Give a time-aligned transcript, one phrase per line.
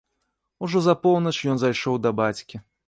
[0.67, 2.67] Ужо за поўнач ён зайшоў да бацькі.